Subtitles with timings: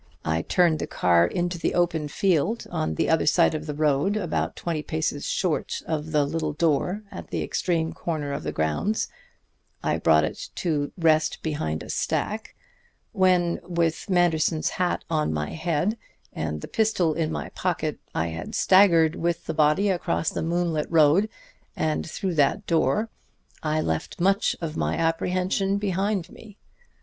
[0.25, 4.17] I turned the car into the open field on the other side of the road,
[4.17, 9.09] about twenty paces short of the little door at the extreme corner of the grounds.
[9.83, 12.55] I brought it to rest behind a stack.
[13.11, 15.99] When, with Manderson's hat on my head
[16.33, 20.87] and the pistol in my pocket, I had staggered with the body across the moonlit
[20.91, 21.29] road
[21.75, 23.09] and through that door,
[23.61, 26.57] I left much of my apprehension behind me.